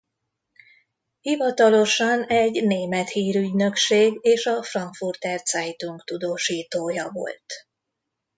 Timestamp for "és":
4.21-4.45